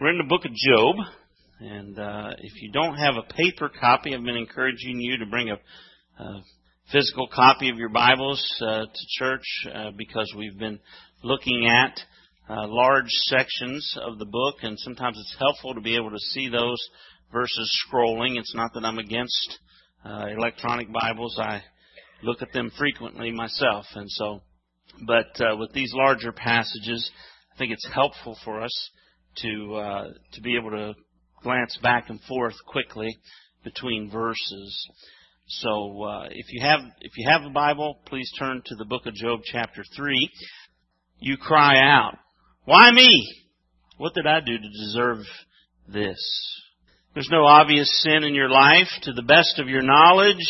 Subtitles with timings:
[0.00, 0.96] We're in the book of Job,
[1.58, 5.50] and uh, if you don't have a paper copy, I've been encouraging you to bring
[5.50, 5.56] a,
[6.22, 6.40] a
[6.90, 10.78] physical copy of your Bibles uh, to church uh, because we've been
[11.22, 12.00] looking at
[12.48, 16.48] uh, large sections of the book, and sometimes it's helpful to be able to see
[16.48, 16.78] those
[17.30, 18.38] versus scrolling.
[18.38, 19.58] It's not that I'm against
[20.02, 21.62] uh, electronic Bibles; I
[22.22, 24.40] look at them frequently myself, and so.
[25.06, 27.10] But uh, with these larger passages,
[27.54, 28.90] I think it's helpful for us
[29.38, 30.94] to uh, to be able to
[31.42, 33.16] glance back and forth quickly
[33.64, 34.88] between verses.
[35.48, 39.06] So uh, if you have if you have a Bible, please turn to the book
[39.06, 40.30] of Job, chapter three.
[41.18, 42.16] You cry out,
[42.64, 43.08] "Why me?
[43.98, 45.18] What did I do to deserve
[45.88, 46.18] this?"
[47.12, 48.86] There's no obvious sin in your life.
[49.02, 50.46] To the best of your knowledge,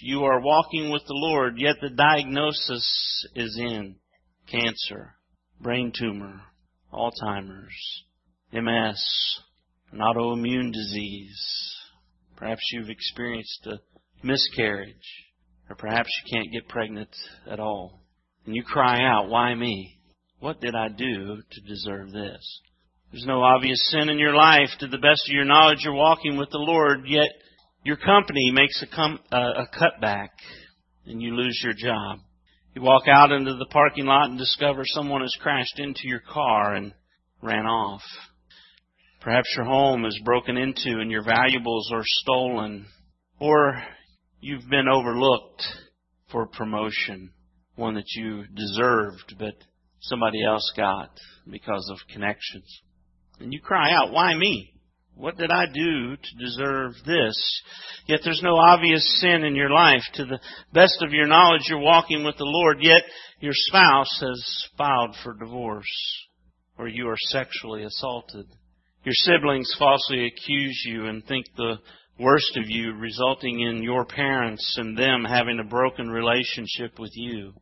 [0.00, 3.96] you are walking with the Lord, yet the diagnosis is in
[4.46, 5.16] cancer,
[5.60, 6.40] brain tumor,
[6.92, 8.04] Alzheimer's,
[8.54, 9.04] MS,
[9.92, 11.76] an autoimmune disease.
[12.36, 13.80] Perhaps you've experienced a
[14.24, 14.94] miscarriage,
[15.68, 17.10] or perhaps you can't get pregnant
[17.50, 18.00] at all.
[18.46, 19.98] And you cry out, Why me?
[20.40, 22.60] What did I do to deserve this?
[23.10, 24.70] There's no obvious sin in your life.
[24.80, 27.28] To the best of your knowledge, you're walking with the Lord, yet
[27.84, 30.30] your company makes a, com- uh, a cutback
[31.06, 32.18] and you lose your job.
[32.74, 36.74] You walk out into the parking lot and discover someone has crashed into your car
[36.74, 36.92] and
[37.40, 38.02] ran off.
[39.24, 42.84] Perhaps your home is broken into and your valuables are stolen.
[43.40, 43.82] Or
[44.40, 45.62] you've been overlooked
[46.30, 47.30] for a promotion,
[47.74, 49.54] one that you deserved but
[50.02, 51.08] somebody else got
[51.50, 52.66] because of connections.
[53.40, 54.70] And you cry out, why me?
[55.14, 57.62] What did I do to deserve this?
[58.06, 60.02] Yet there's no obvious sin in your life.
[60.14, 60.40] To the
[60.74, 63.02] best of your knowledge, you're walking with the Lord, yet
[63.40, 65.86] your spouse has filed for divorce,
[66.76, 68.44] or you are sexually assaulted.
[69.04, 71.76] Your siblings falsely accuse you and think the
[72.18, 77.52] worst of you, resulting in your parents and them having a broken relationship with you.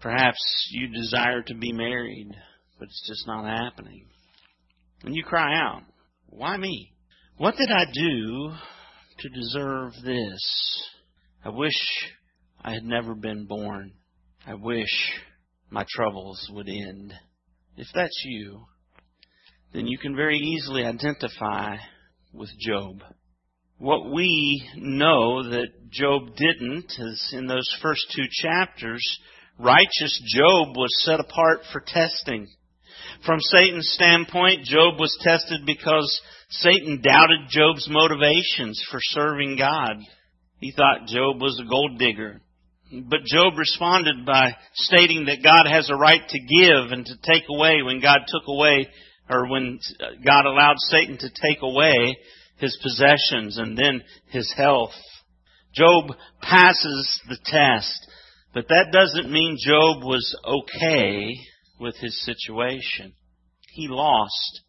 [0.00, 0.40] Perhaps
[0.72, 2.32] you desire to be married,
[2.80, 4.06] but it's just not happening.
[5.04, 5.82] And you cry out,
[6.26, 6.92] Why me?
[7.36, 8.52] What did I do
[9.20, 10.88] to deserve this?
[11.44, 11.78] I wish
[12.60, 13.92] I had never been born.
[14.44, 15.12] I wish
[15.70, 17.14] my troubles would end.
[17.76, 18.64] If that's you,
[19.72, 21.76] then you can very easily identify
[22.32, 23.02] with Job.
[23.78, 29.02] What we know that Job didn't is in those first two chapters,
[29.58, 32.48] righteous Job was set apart for testing.
[33.26, 39.96] From Satan's standpoint, Job was tested because Satan doubted Job's motivations for serving God.
[40.60, 42.40] He thought Job was a gold digger.
[42.92, 47.44] But Job responded by stating that God has a right to give and to take
[47.48, 48.86] away when God took away
[49.32, 52.16] or when uh, God allowed Satan to take away
[52.58, 54.92] his possessions and then his health.
[55.74, 58.06] Job passes the test,
[58.52, 61.34] but that doesn't mean Job was okay
[61.80, 63.14] with his situation.
[63.72, 64.60] He lost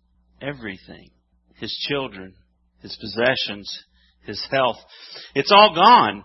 [0.41, 1.09] everything.
[1.55, 2.33] His children,
[2.81, 3.83] his possessions,
[4.25, 4.77] his health.
[5.35, 6.23] It's all gone.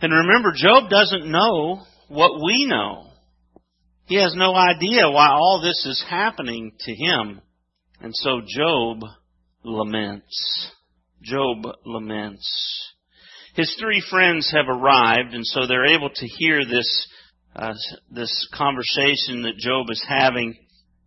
[0.00, 3.04] And remember, Job doesn't know what we know.
[4.06, 7.40] He has no idea why all this is happening to him.
[8.00, 9.00] And so Job
[9.64, 10.70] laments.
[11.22, 12.94] Job laments.
[13.54, 17.08] His three friends have arrived, and so they're able to hear this
[17.56, 17.74] uh,
[18.10, 20.56] this conversation that Job is having,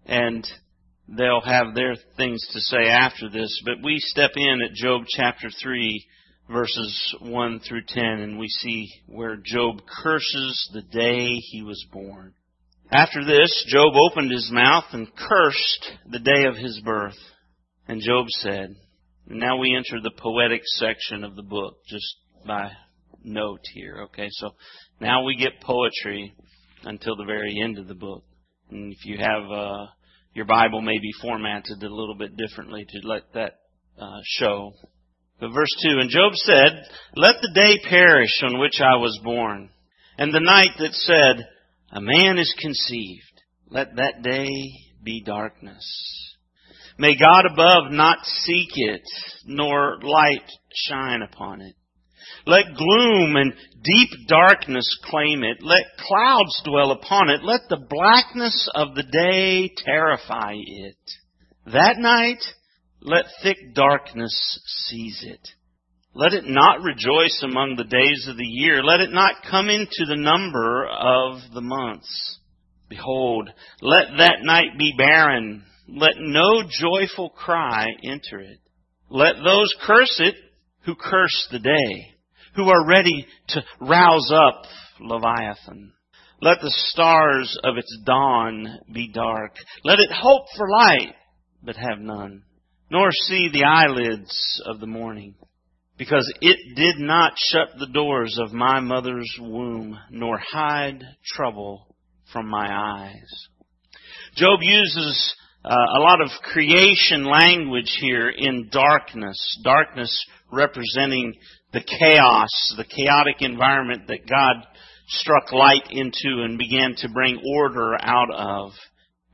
[0.05, 0.45] and
[1.07, 3.61] they'll have their things to say after this.
[3.63, 6.05] But we step in at Job chapter three,
[6.51, 12.33] verses one through ten, and we see where Job curses the day he was born.
[12.91, 17.17] After this, Job opened his mouth and cursed the day of his birth.
[17.87, 18.75] And Job said,
[19.29, 22.69] and now we enter the poetic section of the book, just by
[23.23, 24.27] note here, okay?
[24.31, 24.55] So
[24.99, 26.33] now we get poetry
[26.83, 28.25] until the very end of the book.
[28.69, 29.85] And if you have, uh,
[30.33, 33.53] your Bible may be formatted a little bit differently to let that,
[33.97, 34.73] uh, show.
[35.39, 36.83] But verse 2, And Job said,
[37.15, 39.69] Let the day perish on which I was born,
[40.17, 41.47] and the night that said,
[41.91, 43.41] a man is conceived.
[43.69, 44.49] Let that day
[45.03, 46.37] be darkness.
[46.97, 49.01] May God above not seek it,
[49.45, 51.75] nor light shine upon it.
[52.45, 53.53] Let gloom and
[53.83, 55.57] deep darkness claim it.
[55.61, 57.43] Let clouds dwell upon it.
[57.43, 60.97] Let the blackness of the day terrify it.
[61.65, 62.43] That night,
[63.01, 64.33] let thick darkness
[64.87, 65.49] seize it.
[66.13, 68.83] Let it not rejoice among the days of the year.
[68.83, 72.39] Let it not come into the number of the months.
[72.89, 73.49] Behold,
[73.81, 75.63] let that night be barren.
[75.87, 78.59] let no joyful cry enter it.
[79.09, 80.35] Let those curse it
[80.83, 82.15] who curse the day,
[82.55, 84.63] who are ready to rouse up
[84.99, 85.93] Leviathan.
[86.41, 89.55] Let the stars of its dawn be dark.
[89.85, 91.13] Let it hope for light,
[91.63, 92.43] but have none,
[92.89, 95.35] nor see the eyelids of the morning.
[96.01, 101.95] Because it did not shut the doors of my mother's womb, nor hide trouble
[102.33, 103.47] from my eyes.
[104.35, 109.37] Job uses uh, a lot of creation language here in darkness.
[109.63, 111.35] Darkness representing
[111.71, 114.65] the chaos, the chaotic environment that God
[115.07, 118.71] struck light into and began to bring order out of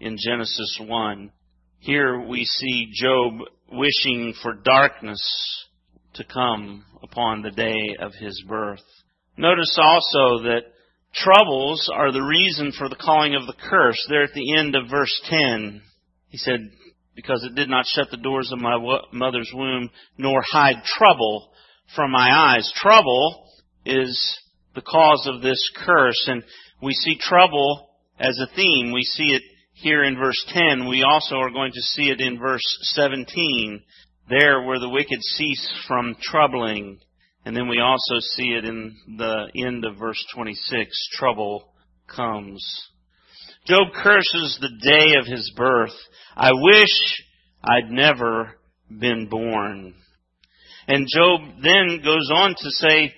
[0.02, 1.32] in Genesis 1.
[1.80, 3.36] Here we see Job
[3.72, 5.24] wishing for darkness
[6.18, 8.84] to come upon the day of his birth.
[9.38, 10.64] Notice also that
[11.14, 14.04] troubles are the reason for the calling of the curse.
[14.10, 15.82] There at the end of verse 10,
[16.30, 16.60] he said,
[17.16, 18.78] because it did not shut the doors of my
[19.12, 21.52] mother's womb, nor hide trouble
[21.96, 22.72] from my eyes.
[22.76, 23.48] Trouble
[23.86, 24.40] is
[24.76, 26.44] the cause of this curse, and
[26.82, 28.92] we see trouble as a theme.
[28.92, 29.42] We see it
[29.74, 30.88] here in verse 10.
[30.88, 32.62] We also are going to see it in verse
[32.96, 33.82] 17,
[34.30, 37.00] there where the wicked cease from troubling.
[37.46, 41.74] And then we also see it in the end of verse 26, trouble
[42.08, 42.64] comes.
[43.66, 45.96] Job curses the day of his birth.
[46.36, 47.24] I wish
[47.64, 48.58] I'd never
[48.90, 49.94] been born.
[50.88, 53.14] And Job then goes on to say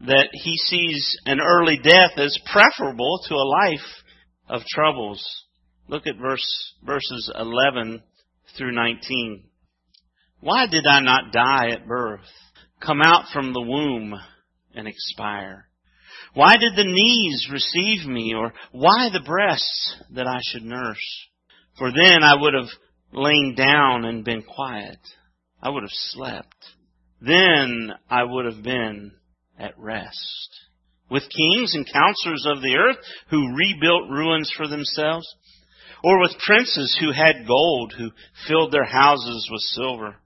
[0.00, 3.86] that he sees an early death as preferable to a life
[4.48, 5.24] of troubles.
[5.88, 8.02] Look at verse, verses 11
[8.56, 9.44] through 19.
[10.44, 12.28] Why did I not die at birth,
[12.78, 14.14] come out from the womb
[14.74, 15.68] and expire?
[16.34, 20.98] Why did the knees receive me, or why the breasts that I should nurse?
[21.78, 22.68] For then I would have
[23.10, 24.98] lain down and been quiet.
[25.62, 26.58] I would have slept.
[27.22, 29.12] Then I would have been
[29.58, 30.50] at rest.
[31.10, 32.98] With kings and counselors of the earth
[33.30, 35.26] who rebuilt ruins for themselves,
[36.02, 38.10] or with princes who had gold, who
[38.46, 40.16] filled their houses with silver.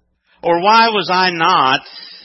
[0.43, 1.81] Or why was I not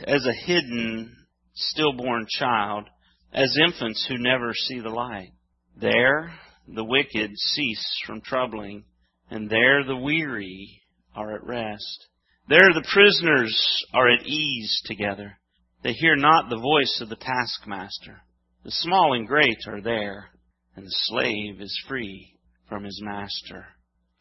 [0.06, 1.16] as a hidden,
[1.54, 2.88] stillborn child,
[3.34, 5.32] as infants who never see the light.
[5.76, 6.32] There
[6.68, 8.86] the wicked cease from troubling,
[9.30, 10.82] and there the weary
[11.16, 12.08] are at rest.
[12.48, 13.58] There the prisoners
[13.94, 15.38] are at ease together.
[15.84, 18.22] They hear not the voice of the taskmaster.
[18.64, 20.30] The small and great are there,
[20.76, 22.38] and the slave is free
[22.70, 23.66] from his master.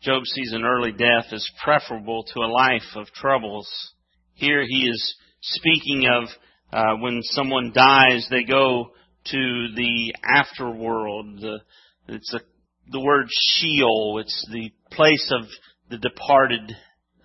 [0.02, 3.68] Job sees an early death as preferable to a life of troubles.
[4.34, 6.28] Here he is speaking of
[6.72, 8.90] uh, when someone dies, they go
[9.26, 11.40] to the afterworld.
[11.40, 11.58] The,
[12.08, 12.40] it's a,
[12.90, 14.18] the word Sheol.
[14.18, 15.46] It's the place of
[15.88, 16.74] the departed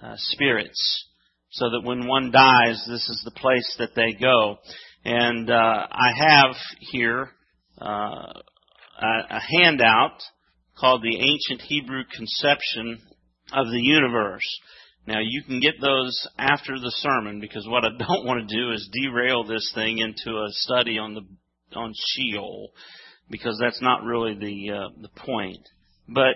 [0.04, 1.08] uh, spirits.
[1.50, 4.58] So that when one dies, this is the place that they go.
[5.04, 6.56] And uh, I have
[6.92, 7.32] here
[7.82, 8.34] uh,
[9.02, 10.22] a, a handout
[10.80, 13.00] called the Ancient Hebrew Conception
[13.54, 14.46] of the Universe.
[15.08, 18.72] Now you can get those after the sermon because what I don't want to do
[18.72, 21.22] is derail this thing into a study on the
[21.76, 22.70] on Sheol
[23.30, 25.68] because that's not really the uh, the point.
[26.08, 26.36] But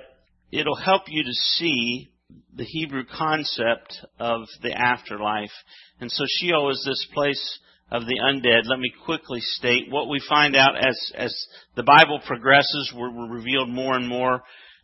[0.52, 2.12] it'll help you to see
[2.54, 5.52] the Hebrew concept of the afterlife.
[6.00, 7.60] And so Sheol is this place
[7.92, 8.62] of the undead.
[8.66, 11.46] Let me quickly state what we find out as as
[11.76, 12.94] the Bible progresses.
[12.96, 14.36] We're, we're revealed more and more,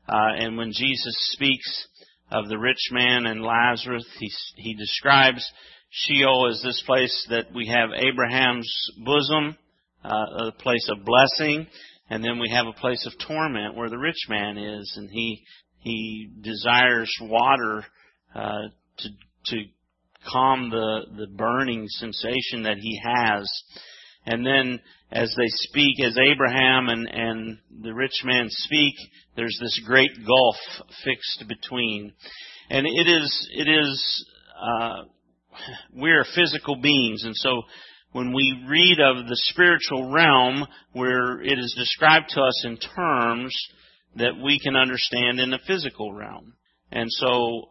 [0.07, 1.87] uh, and when Jesus speaks
[2.31, 5.49] of the rich man and Lazarus, he he describes
[5.89, 8.69] Sheol as this place that we have Abraham's
[9.03, 9.57] bosom
[10.03, 11.67] uh, a place of blessing,
[12.09, 15.43] and then we have a place of torment where the rich man is, and he
[15.79, 17.85] he desires water
[18.35, 19.09] uh, to
[19.45, 19.63] to
[20.31, 23.49] calm the the burning sensation that he has.
[24.25, 24.79] And then
[25.11, 28.93] as they speak, as Abraham and, and the rich man speak,
[29.37, 30.55] there's this great gulf
[31.05, 32.11] fixed between.
[32.69, 34.25] And it is, it is,
[34.61, 35.03] uh,
[35.93, 37.61] we're physical beings, and so
[38.11, 43.55] when we read of the spiritual realm where it is described to us in terms
[44.15, 46.53] that we can understand in the physical realm.
[46.91, 47.69] And so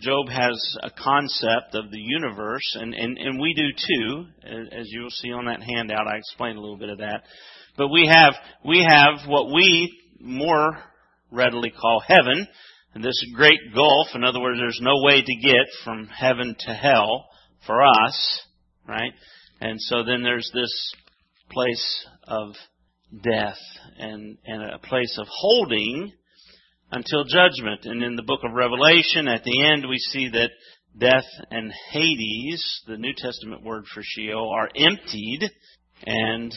[0.00, 4.26] Job has a concept of the universe, and, and, and we do too,
[4.72, 6.08] as you'll see on that handout.
[6.08, 7.22] I explain a little bit of that.
[7.76, 10.78] But we have, we have what we more
[11.30, 12.48] readily call heaven,
[12.94, 14.08] and this great gulf.
[14.14, 17.26] In other words, there's no way to get from heaven to hell
[17.66, 18.40] for us,
[18.88, 19.12] right?
[19.60, 20.92] And so then there's this
[21.50, 22.54] place of
[23.22, 23.58] death
[23.98, 26.12] and, and a place of holding
[26.90, 27.84] until judgment.
[27.84, 30.50] And in the book of Revelation, at the end, we see that
[30.98, 35.50] death and Hades, the New Testament word for Sheol, are emptied,
[36.04, 36.54] and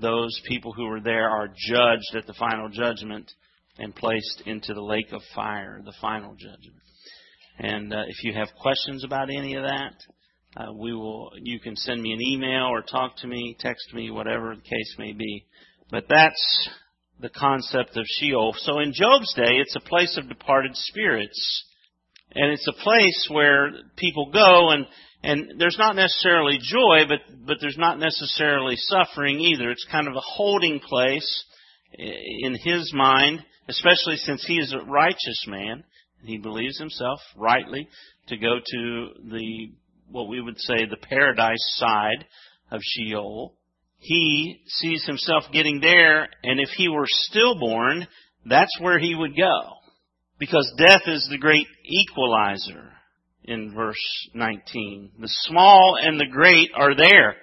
[0.00, 3.30] those people who were there are judged at the final judgment
[3.78, 6.82] and placed into the lake of fire, the final judgment.
[7.58, 9.94] And uh, if you have questions about any of that,
[10.56, 11.30] uh, we will.
[11.36, 14.94] You can send me an email or talk to me, text me, whatever the case
[14.98, 15.46] may be.
[15.90, 16.70] But that's
[17.22, 18.52] the concept of Sheol.
[18.58, 21.64] So in Job's day, it's a place of departed spirits.
[22.34, 24.86] And it's a place where people go and,
[25.22, 29.70] and there's not necessarily joy, but, but there's not necessarily suffering either.
[29.70, 31.44] It's kind of a holding place
[31.96, 35.84] in his mind, especially since he is a righteous man.
[36.20, 37.88] And he believes himself rightly
[38.28, 39.72] to go to the,
[40.10, 42.24] what we would say, the paradise side
[42.70, 43.54] of Sheol
[44.02, 48.08] he sees himself getting there, and if he were stillborn,
[48.44, 49.60] that's where he would go.
[50.40, 52.90] Because death is the great equalizer
[53.44, 53.94] in verse
[54.34, 55.12] 19.
[55.20, 57.36] The small and the great are there,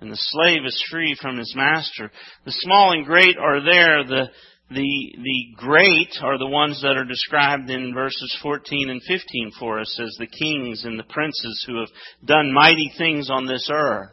[0.00, 2.12] and the slave is free from his master.
[2.44, 4.04] The small and great are there.
[4.04, 4.28] The,
[4.70, 9.80] the, the great are the ones that are described in verses 14 and 15 for
[9.80, 11.90] us as the kings and the princes who have
[12.24, 14.10] done mighty things on this earth.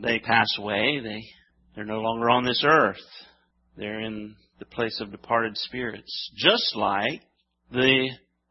[0.00, 1.00] They pass away.
[1.02, 1.24] They
[1.74, 2.96] they're no longer on this earth.
[3.76, 6.30] They're in the place of departed spirits.
[6.36, 7.20] Just like
[7.70, 8.08] the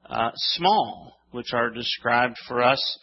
[0.08, 3.00] uh, small, which are described for us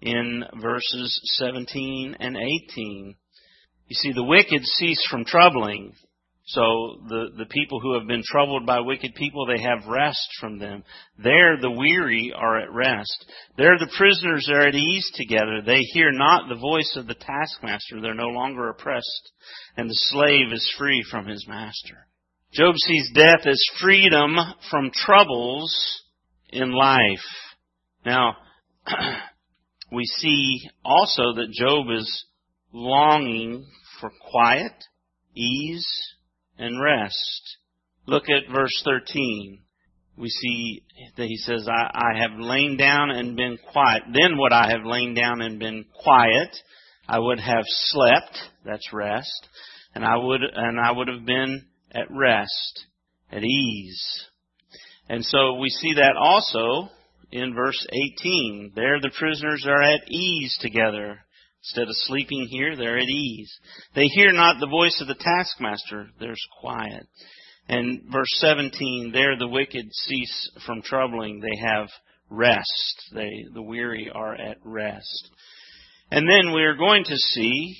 [0.00, 3.14] in verses 17 and 18.
[3.88, 5.94] You see, the wicked cease from troubling.
[6.46, 10.58] So the, the people who have been troubled by wicked people, they have rest from
[10.58, 10.84] them.
[11.16, 13.24] There the weary are at rest.
[13.56, 15.62] There the prisoners are at ease together.
[15.64, 18.00] They hear not the voice of the taskmaster.
[18.02, 19.32] They're no longer oppressed.
[19.78, 22.06] And the slave is free from his master.
[22.52, 24.36] Job sees death as freedom
[24.70, 25.74] from troubles
[26.50, 27.24] in life.
[28.04, 28.36] Now,
[29.92, 32.26] we see also that Job is
[32.70, 33.66] longing
[33.98, 34.72] for quiet,
[35.34, 35.88] ease,
[36.58, 37.58] and rest.
[38.06, 39.60] Look at verse 13.
[40.16, 40.82] We see
[41.16, 44.02] that he says, I, I have lain down and been quiet.
[44.12, 46.56] Then would I have lain down and been quiet.
[47.08, 48.38] I would have slept.
[48.64, 49.48] That's rest.
[49.94, 52.86] And I would, and I would have been at rest,
[53.30, 54.26] at ease.
[55.08, 56.90] And so we see that also
[57.30, 57.86] in verse
[58.20, 58.72] 18.
[58.74, 61.18] There the prisoners are at ease together.
[61.64, 63.50] Instead of sleeping here, they're at ease.
[63.94, 66.08] They hear not the voice of the taskmaster.
[66.20, 67.06] There's quiet.
[67.70, 71.40] And verse 17, there the wicked cease from troubling.
[71.40, 71.88] They have
[72.28, 73.10] rest.
[73.14, 75.30] They, the weary are at rest.
[76.10, 77.76] And then we are going to see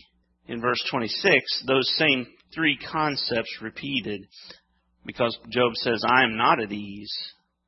[0.49, 4.23] in verse 26 those same three concepts repeated
[5.05, 7.15] because Job says, I am not at ease,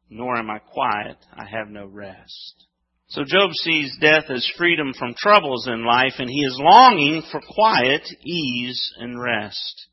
[0.08, 1.18] nor am I quiet.
[1.34, 2.65] I have no rest.
[3.08, 7.40] So Job sees death as freedom from troubles in life, and he is longing for
[7.40, 9.86] quiet, ease, and rest.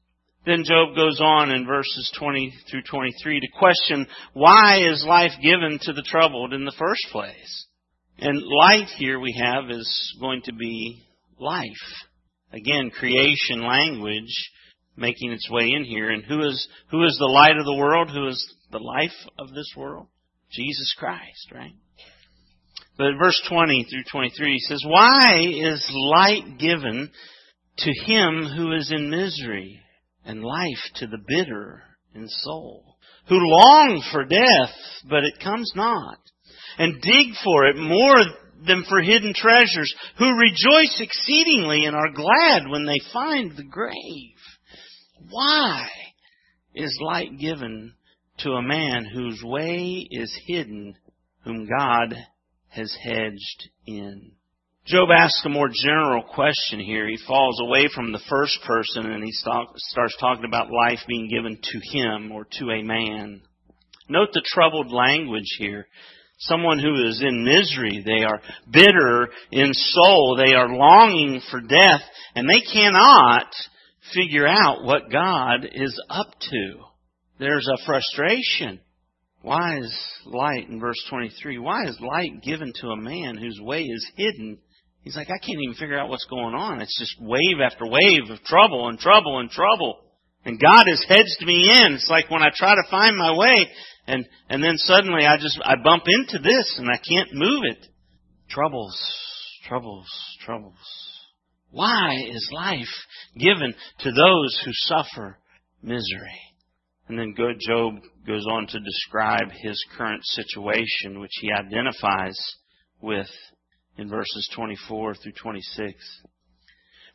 [0.45, 5.79] Then Job goes on in verses 20 through 23 to question why is life given
[5.83, 7.67] to the troubled in the first place?
[8.17, 11.03] And light here we have is going to be
[11.39, 11.69] life.
[12.51, 14.51] Again, creation language
[14.95, 16.09] making its way in here.
[16.09, 18.11] And who is, who is the light of the world?
[18.11, 20.07] Who is the life of this world?
[20.51, 21.73] Jesus Christ, right?
[22.97, 27.09] But verse 20 through 23 he says, Why is light given
[27.77, 29.79] to him who is in misery,
[30.25, 31.81] and life to the bitter
[32.13, 32.97] in soul,
[33.27, 34.75] who long for death,
[35.09, 36.19] but it comes not,
[36.77, 38.17] and dig for it more
[38.65, 44.37] than for hidden treasures, who rejoice exceedingly and are glad when they find the grave?
[45.29, 45.87] Why
[46.75, 47.95] is light given
[48.39, 50.95] to a man whose way is hidden,
[51.43, 52.15] whom God
[52.73, 54.31] has hedged in.
[54.85, 57.07] Job asks a more general question here.
[57.07, 61.57] He falls away from the first person and he starts talking about life being given
[61.61, 63.41] to him or to a man.
[64.09, 65.87] Note the troubled language here.
[66.39, 68.03] Someone who is in misery.
[68.05, 70.35] They are bitter in soul.
[70.35, 72.01] They are longing for death
[72.35, 73.47] and they cannot
[74.13, 76.73] figure out what God is up to.
[77.39, 78.81] There's a frustration.
[79.43, 79.93] Why is
[80.25, 84.57] light, in verse 23, why is light given to a man whose way is hidden?
[85.01, 86.79] He's like, I can't even figure out what's going on.
[86.79, 89.99] It's just wave after wave of trouble and trouble and trouble.
[90.45, 91.93] And God has hedged me in.
[91.95, 93.67] It's like when I try to find my way
[94.07, 97.85] and, and then suddenly I just, I bump into this and I can't move it.
[98.49, 98.97] Troubles,
[99.67, 100.07] troubles,
[100.45, 100.73] troubles.
[101.69, 102.95] Why is life
[103.37, 105.37] given to those who suffer
[105.81, 106.52] misery?
[107.09, 107.95] And then Job
[108.25, 112.37] goes on to describe his current situation, which he identifies
[113.01, 113.27] with
[113.97, 115.93] in verses 24 through 26.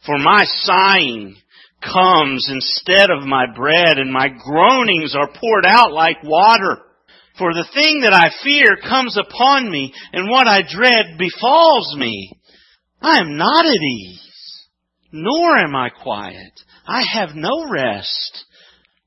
[0.07, 1.37] For my sighing
[1.83, 6.83] comes instead of my bread, and my groanings are poured out like water.
[7.39, 12.33] For the thing that I fear comes upon me, and what I dread befalls me.
[13.01, 14.67] I am not at ease,
[15.13, 16.53] nor am I quiet.
[16.87, 18.45] I have no rest,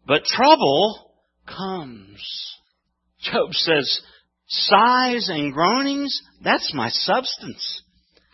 [0.05, 1.13] but trouble
[1.47, 2.21] comes.
[3.21, 4.01] Job says,
[4.47, 7.83] sighs and groanings, that's my substance.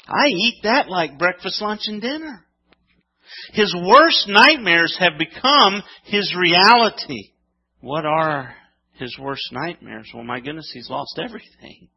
[0.08, 2.46] I eat that like breakfast, lunch, and dinner.
[3.52, 7.32] His worst nightmares have become his reality.
[7.82, 8.56] What are
[8.94, 10.10] his worst nightmares?
[10.14, 11.90] Well, my goodness, he's lost everything.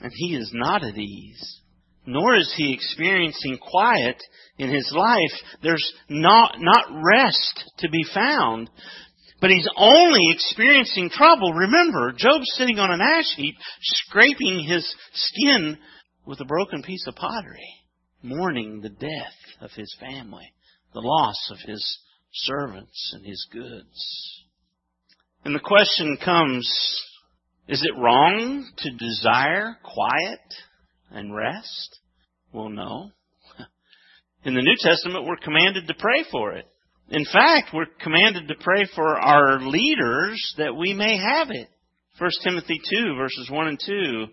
[0.00, 1.59] And he is not at ease.
[2.10, 4.20] Nor is he experiencing quiet
[4.58, 5.30] in his life.
[5.62, 8.68] There's not, not rest to be found.
[9.40, 11.52] But he's only experiencing trouble.
[11.52, 15.78] Remember, Job's sitting on an ash heap, scraping his skin
[16.26, 17.76] with a broken piece of pottery,
[18.22, 20.52] mourning the death of his family,
[20.92, 22.00] the loss of his
[22.32, 24.42] servants and his goods.
[25.44, 26.68] And the question comes,
[27.68, 30.40] is it wrong to desire quiet
[31.12, 31.99] and rest?
[32.52, 33.10] Well, no.
[34.44, 36.66] In the New Testament, we're commanded to pray for it.
[37.10, 41.68] In fact, we're commanded to pray for our leaders that we may have it.
[42.18, 44.26] 1 Timothy 2 verses 1 and 2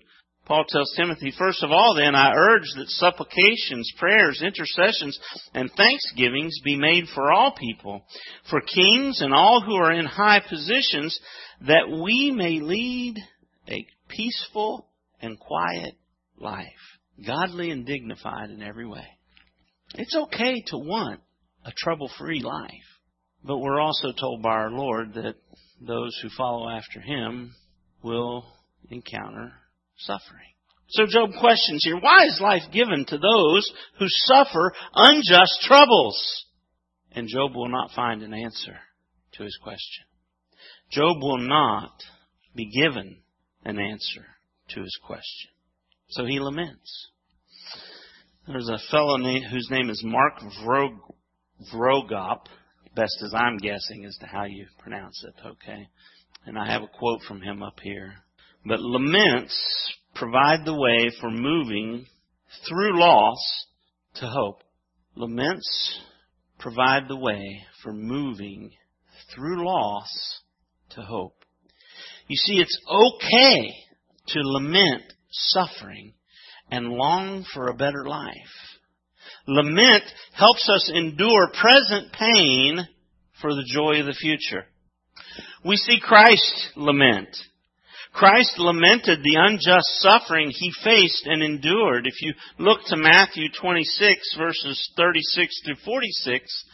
[0.48, 5.20] Paul tells Timothy, first of all, then, I urge that supplications, prayers, intercessions,
[5.54, 8.06] and thanksgivings be made for all people,
[8.50, 11.20] for kings and all who are in high positions,
[11.68, 13.18] that we may lead
[13.68, 14.88] a peaceful
[15.22, 15.96] and quiet
[16.40, 16.66] life,
[17.26, 19.06] godly and dignified in every way.
[19.96, 21.22] It's okay to want
[21.66, 22.72] a trouble-free life,
[23.44, 25.36] but we're also told by our Lord that
[25.82, 27.54] those who follow after Him
[28.04, 28.46] will
[28.90, 29.54] encounter
[29.98, 30.54] suffering.
[30.90, 36.46] So Job questions here, why is life given to those who suffer unjust troubles?
[37.12, 38.78] And Job will not find an answer
[39.34, 40.06] to his question.
[40.92, 41.92] Job will not
[42.56, 43.18] be given
[43.66, 44.26] an answer
[44.70, 45.52] to his question.
[46.10, 47.10] So he laments.
[48.48, 50.40] There's a fellow whose name is Mark
[51.74, 52.46] Vroegop,
[52.96, 55.90] best as I'm guessing as to how you pronounce it, okay?
[56.46, 58.14] And I have a quote from him up here.
[58.66, 62.06] But laments provide the way for moving
[62.70, 63.38] through loss
[64.16, 64.64] to hope.
[65.16, 66.00] Laments
[66.58, 68.72] provide the way for moving
[69.36, 70.40] through loss
[70.92, 71.44] to hope.
[72.30, 73.74] You see, it's okay
[74.28, 76.14] to lament suffering
[76.72, 78.34] and long for a better life.
[79.48, 80.04] Lament
[80.34, 82.88] helps us endure present pain
[83.42, 84.66] for the joy of the future.
[85.64, 87.30] We see Christ lament.
[88.14, 92.08] Christ lamented the unjust suffering he faced and endured.
[92.08, 96.66] If you look to Matthew 26 verses 36 to 46,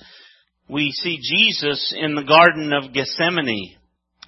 [0.69, 3.75] we see Jesus in the Garden of Gethsemane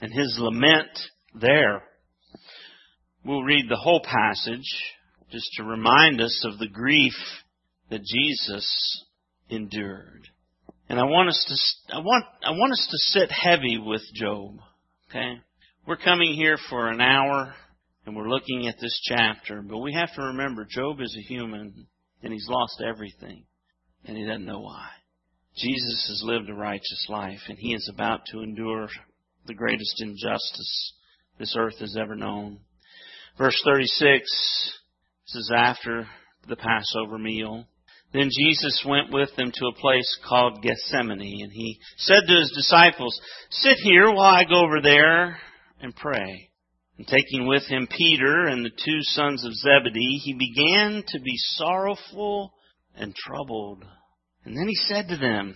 [0.01, 0.89] and his lament
[1.33, 1.83] there.
[3.23, 4.69] We'll read the whole passage
[5.35, 7.11] just to remind us of the grief
[7.89, 9.03] that Jesus
[9.49, 10.29] endured.
[10.87, 14.59] And I want us to, I want, I want us to sit heavy with Job.
[15.09, 15.41] Okay?
[15.85, 17.53] We're coming here for an hour
[18.05, 21.85] and we're looking at this chapter, but we have to remember Job is a human
[22.23, 23.43] and he's lost everything
[24.05, 24.87] and he doesn't know why.
[25.57, 28.87] Jesus has lived a righteous life and he is about to endure
[29.47, 30.93] the greatest injustice
[31.39, 32.59] this earth has ever known.
[33.37, 34.79] Verse 36
[35.25, 36.07] says after
[36.47, 37.65] the Passover meal,
[38.13, 42.51] then Jesus went with them to a place called Gethsemane and he said to his
[42.55, 45.37] disciples, sit here while I go over there
[45.81, 46.49] and pray.
[46.97, 51.35] And taking with him Peter and the two sons of Zebedee, he began to be
[51.35, 52.53] sorrowful
[52.95, 53.83] and troubled.
[54.45, 55.55] And then he said to them,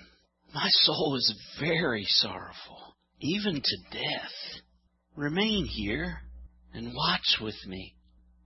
[0.54, 4.62] My soul is very sorrowful, even to death.
[5.16, 6.18] Remain here
[6.74, 7.96] and watch with me.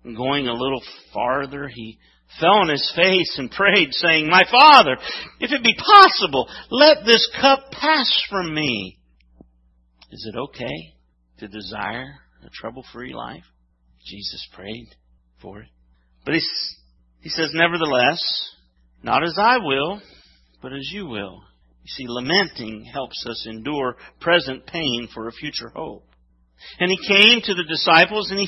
[0.03, 0.81] And going a little
[1.13, 1.97] farther, he
[2.39, 4.97] fell on his face and prayed, saying, My Father,
[5.39, 8.97] if it be possible, let this cup pass from me.
[10.11, 10.93] Is it okay
[11.39, 13.43] to desire a trouble-free life.
[14.05, 14.87] Jesus prayed
[15.41, 15.69] for it.
[16.25, 16.41] But he,
[17.21, 18.21] he says, nevertheless,
[19.01, 20.01] not as I will,
[20.61, 21.41] but as you will.
[21.83, 26.07] You see, lamenting helps us endure present pain for a future hope.
[26.79, 28.47] And he came to the disciples and he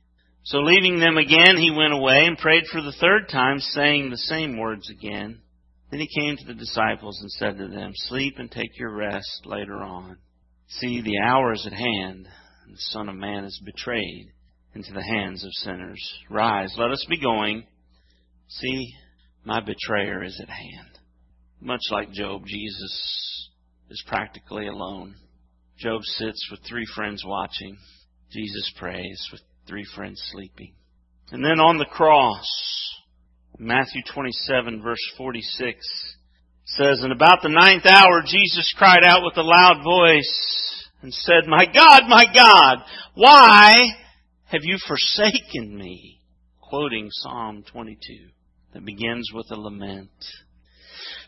[0.43, 4.17] So leaving them again, he went away and prayed for the third time, saying the
[4.17, 5.39] same words again.
[5.91, 9.45] Then he came to the disciples and said to them, Sleep and take your rest
[9.45, 10.17] later on.
[10.67, 12.27] See, the hour is at hand,
[12.65, 14.31] and the Son of Man is betrayed
[14.73, 16.01] into the hands of sinners.
[16.29, 17.67] Rise, let us be going.
[18.47, 18.93] See,
[19.43, 20.99] my betrayer is at hand.
[21.59, 23.49] Much like Job, Jesus
[23.89, 25.15] is practically alone.
[25.77, 27.77] Job sits with three friends watching.
[28.31, 30.73] Jesus prays with three friends sleeping.
[31.31, 32.47] And then on the cross,
[33.57, 36.15] Matthew 27 verse 46
[36.65, 41.47] says, And about the ninth hour Jesus cried out with a loud voice and said,
[41.47, 42.79] My God, my God,
[43.15, 43.75] why
[44.45, 46.19] have you forsaken me?
[46.59, 48.29] Quoting Psalm 22
[48.73, 50.09] that begins with a lament.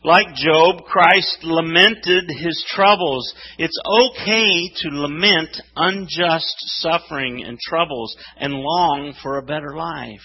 [0.04, 3.34] Like Job, Christ lamented his troubles.
[3.58, 10.20] It's okay to lament unjust suffering and troubles and long for a better life.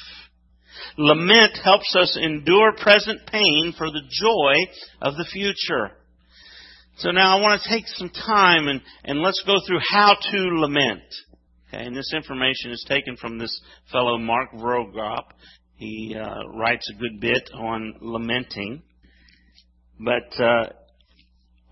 [0.97, 4.55] Lament helps us endure present pain for the joy
[5.01, 5.93] of the future.
[6.99, 10.39] So now I want to take some time and, and let's go through how to
[10.61, 11.03] lament.
[11.69, 13.61] Okay, and this information is taken from this
[13.93, 15.25] fellow Mark Vroegop.
[15.77, 18.83] He uh, writes a good bit on lamenting.
[19.99, 20.69] But uh,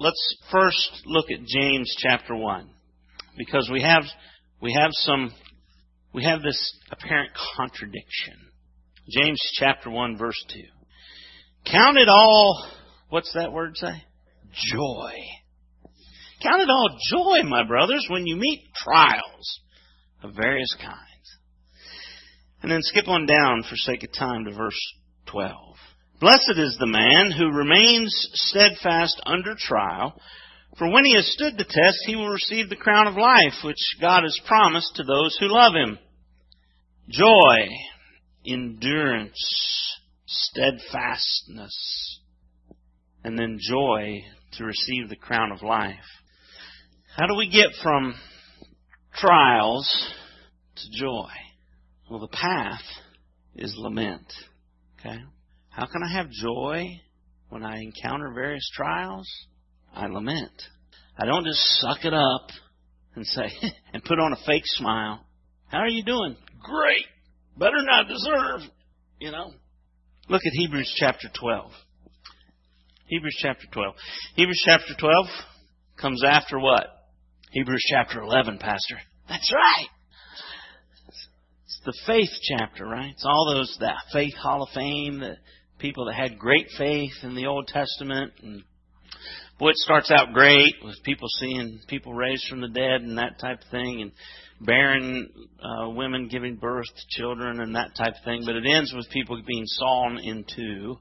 [0.01, 2.71] let's first look at James chapter one,
[3.37, 4.03] because we have
[4.61, 5.33] we have some
[6.13, 8.35] we have this apparent contradiction.
[9.09, 10.65] James chapter one verse two.
[11.71, 12.67] Count it all.
[13.11, 14.03] What's that word say?
[14.73, 15.13] Joy.
[16.43, 19.61] Count it all joy, my brothers, when you meet trials
[20.23, 20.97] of various kinds.
[22.63, 24.79] And then skip on down for sake of time to verse
[25.27, 25.76] 12.
[26.19, 30.19] Blessed is the man who remains steadfast under trial,
[30.79, 33.97] for when he has stood the test, he will receive the crown of life which
[34.01, 35.99] God has promised to those who love him.
[37.11, 37.69] Joy,
[38.47, 42.21] endurance, steadfastness,
[43.23, 45.97] and then joy to receive the crown of life.
[47.15, 48.15] How do we get from
[49.15, 49.87] trials
[50.77, 51.31] to joy?
[52.11, 52.83] Well, the path
[53.55, 54.33] is lament.
[54.99, 55.19] Okay?
[55.77, 56.87] How can I have joy
[57.51, 59.29] when I encounter various trials?
[59.95, 60.55] I lament.
[61.19, 62.49] I don't just suck it up
[63.15, 63.51] and say,
[63.93, 65.27] and put on a fake smile.
[65.69, 66.35] How are you doing?
[66.63, 67.05] Great.
[67.59, 68.71] Better I deserve.
[69.21, 69.53] You know?
[70.31, 71.71] Look at Hebrews chapter 12.
[73.09, 73.95] Hebrews chapter 12.
[74.35, 75.27] Hebrews chapter 12
[76.01, 76.87] comes after what?
[77.51, 78.97] Hebrews chapter 11, Pastor.
[79.29, 79.89] That's right.
[81.67, 83.11] It's the faith chapter, right?
[83.11, 85.37] It's all those, that faith hall of fame, the
[85.79, 88.33] people that had great faith in the Old Testament.
[88.43, 88.63] And
[89.59, 93.39] boy, it starts out great with people seeing people raised from the dead and that
[93.39, 94.13] type of thing, and
[94.61, 95.29] barren
[95.61, 98.43] uh, women giving birth to children and that type of thing.
[98.45, 100.99] But it ends with people being sawn in two,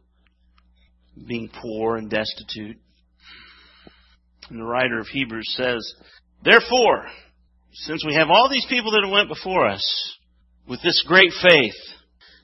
[1.28, 2.78] being poor and destitute.
[4.50, 5.94] And the writer of Hebrews says,
[6.44, 7.06] Therefore,
[7.74, 10.18] since we have all these people that went before us
[10.68, 11.74] with this great faith,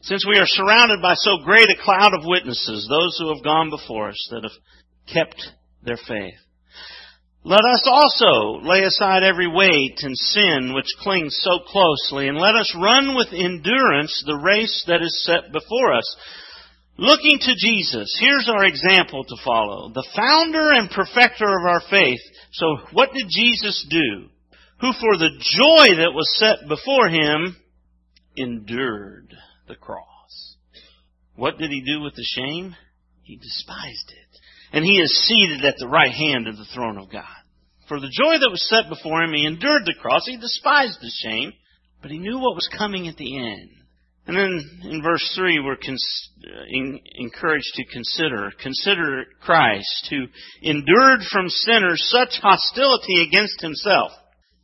[0.02, 3.70] since we are surrounded by so great a cloud of witnesses, those who have gone
[3.70, 5.42] before us that have kept
[5.84, 6.40] their faith,
[7.44, 12.56] let us also lay aside every weight and sin which clings so closely, and let
[12.56, 16.16] us run with endurance the race that is set before us.
[16.98, 19.90] Looking to Jesus, here's our example to follow.
[19.90, 22.20] The founder and perfecter of our faith.
[22.54, 24.28] So what did Jesus do?
[24.82, 27.56] Who for the joy that was set before him
[28.36, 29.34] endured
[29.72, 30.58] the cross.
[31.36, 32.76] What did he do with the shame?
[33.24, 34.40] He despised it.
[34.74, 37.24] And he is seated at the right hand of the throne of God.
[37.88, 40.26] For the joy that was set before him, he endured the cross.
[40.26, 41.54] He despised the shame,
[42.02, 43.70] but he knew what was coming at the end.
[44.28, 48.52] And then in verse 3, we're cons- uh, in, encouraged to consider.
[48.62, 50.28] Consider Christ, who
[50.62, 54.12] endured from sinners such hostility against himself,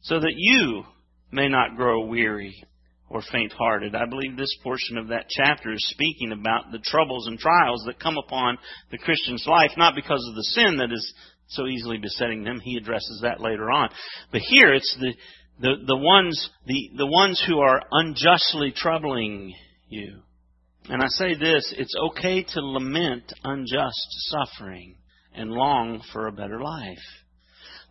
[0.01, 0.83] so that you
[1.31, 2.63] may not grow weary
[3.09, 3.95] or faint hearted.
[3.95, 7.99] I believe this portion of that chapter is speaking about the troubles and trials that
[7.99, 8.57] come upon
[8.91, 11.13] the Christian's life, not because of the sin that is
[11.47, 12.59] so easily besetting them.
[12.61, 13.89] He addresses that later on.
[14.31, 15.13] But here it's the,
[15.59, 19.53] the, the ones, the, the ones who are unjustly troubling
[19.87, 20.19] you.
[20.89, 24.95] And I say this, it's okay to lament unjust suffering
[25.33, 26.97] and long for a better life.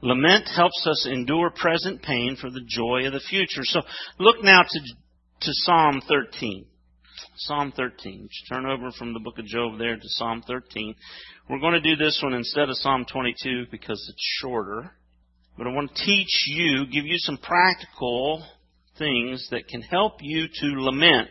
[0.03, 3.63] Lament helps us endure present pain for the joy of the future.
[3.63, 3.81] So
[4.19, 4.81] look now to,
[5.47, 6.67] to Psalm 13.
[7.37, 8.29] Psalm 13.
[8.29, 10.93] Just turn over from the book of Job there to Psalm 13.
[11.49, 14.91] We're going to do this one instead of Psalm 22 because it's shorter.
[15.57, 18.45] But I want to teach you, give you some practical
[18.99, 21.31] things that can help you to lament.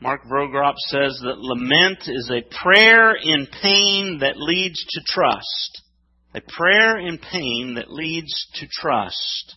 [0.00, 5.82] Mark Vroegop says that lament is a prayer in pain that leads to trust.
[6.34, 9.56] A prayer in pain that leads to trust.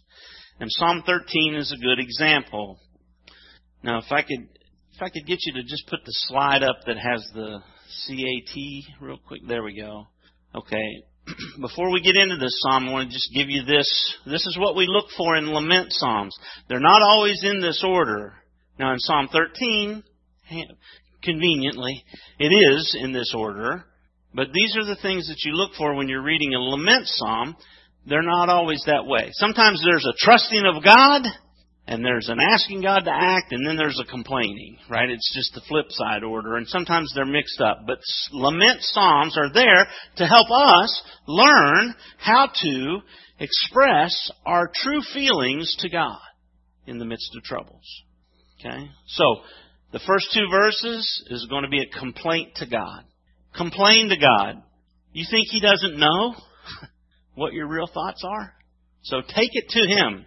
[0.62, 2.80] And Psalm 13 is a good example.
[3.84, 4.48] Now, if I could,
[4.94, 7.62] if I could get you to just put the slide up that has the
[8.08, 9.42] CAT real quick.
[9.48, 10.08] There we go.
[10.56, 11.04] Okay.
[11.62, 14.18] Before we get into this psalm, I want to just give you this.
[14.26, 16.36] This is what we look for in lament psalms.
[16.68, 18.34] They're not always in this order.
[18.80, 20.04] Now in Psalm 13,
[21.24, 22.04] conveniently,
[22.40, 23.86] it is in this order.
[24.34, 27.56] But these are the things that you look for when you're reading a lament psalm.
[28.06, 29.30] They're not always that way.
[29.34, 31.22] Sometimes there's a trusting of God,
[31.86, 35.10] and there's an asking God to act, and then there's a complaining, right?
[35.10, 37.82] It's just the flip side order, and sometimes they're mixed up.
[37.86, 38.00] But
[38.32, 43.00] lament psalms are there to help us learn how to
[43.40, 46.20] express our true feelings to God
[46.88, 47.86] in the midst of troubles.
[48.60, 48.88] Okay?
[49.08, 49.42] So,
[49.92, 53.04] the first two verses is going to be a complaint to God.
[53.56, 54.64] Complain to God.
[55.12, 56.34] You think He doesn't know
[57.36, 58.54] what your real thoughts are?
[59.04, 60.26] So take it to Him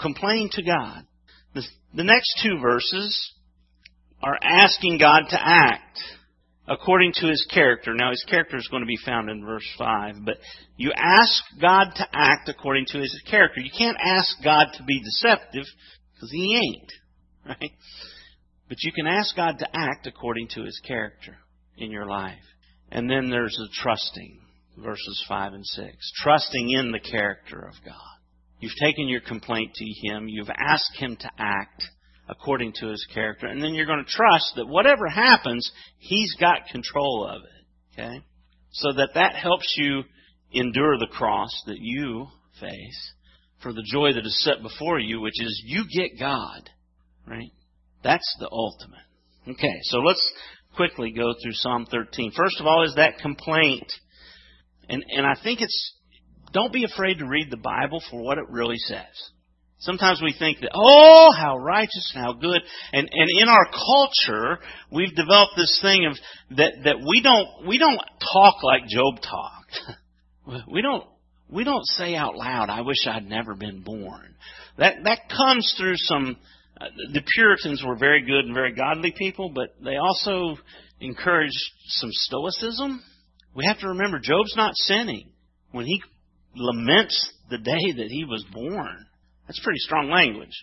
[0.00, 1.04] complain to God.
[1.54, 1.62] The,
[1.94, 3.32] the next two verses
[4.22, 5.98] are asking God to act
[6.68, 7.94] according to his character.
[7.94, 10.36] Now, his character is going to be found in verse 5, but
[10.76, 13.60] you ask God to act according to his character.
[13.60, 15.64] You can't ask God to be deceptive
[16.14, 16.92] because he ain't,
[17.48, 17.72] right?
[18.68, 21.36] But you can ask God to act according to his character
[21.76, 22.34] in your life.
[22.90, 24.40] And then there's the trusting,
[24.78, 26.12] verses 5 and 6.
[26.22, 28.15] Trusting in the character of God.
[28.60, 30.28] You've taken your complaint to Him.
[30.28, 31.84] You've asked Him to act
[32.28, 33.46] according to His character.
[33.46, 38.00] And then you're going to trust that whatever happens, He's got control of it.
[38.00, 38.20] Okay?
[38.72, 40.02] So that that helps you
[40.52, 42.26] endure the cross that you
[42.60, 43.12] face
[43.62, 46.70] for the joy that is set before you, which is you get God.
[47.26, 47.52] Right?
[48.02, 49.00] That's the ultimate.
[49.48, 50.32] Okay, so let's
[50.74, 52.32] quickly go through Psalm 13.
[52.36, 53.90] First of all is that complaint.
[54.88, 55.94] And, and I think it's
[56.56, 59.30] don't be afraid to read the Bible for what it really says.
[59.78, 62.62] Sometimes we think that, oh, how righteous and how good.
[62.92, 64.58] And, and in our culture,
[64.90, 66.16] we've developed this thing of
[66.56, 68.00] that, that we don't, we don't
[68.32, 70.64] talk like Job talked.
[70.72, 71.04] we don't,
[71.50, 74.34] we don't say out loud, I wish I'd never been born.
[74.78, 76.38] That, that comes through some,
[76.80, 80.56] uh, the Puritans were very good and very godly people, but they also
[81.00, 81.52] encouraged
[81.88, 83.02] some stoicism.
[83.54, 85.28] We have to remember Job's not sinning.
[85.72, 86.00] When he
[86.56, 89.06] laments the day that he was born.
[89.46, 90.54] That's pretty strong language.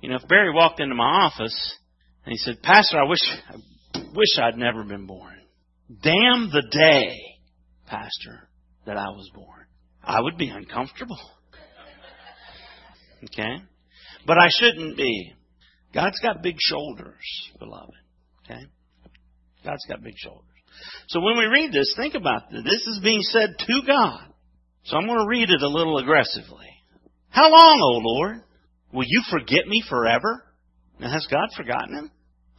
[0.00, 1.76] You know, if Barry walked into my office
[2.24, 5.34] and he said, Pastor, I wish, I wish I'd never been born.
[6.02, 7.16] Damn the day,
[7.86, 8.48] Pastor,
[8.84, 9.66] that I was born.
[10.02, 11.18] I would be uncomfortable.
[13.24, 13.56] Okay?
[14.26, 15.32] But I shouldn't be.
[15.94, 17.14] God's got big shoulders,
[17.58, 17.94] beloved.
[18.44, 18.60] Okay?
[19.64, 20.42] God's got big shoulders.
[21.08, 22.62] So when we read this, think about this.
[22.64, 24.32] This is being said to God.
[24.86, 26.66] So I'm going to read it a little aggressively.
[27.30, 28.42] How long, O Lord?
[28.92, 30.44] Will you forget me forever?
[31.00, 32.10] Now, has God forgotten him?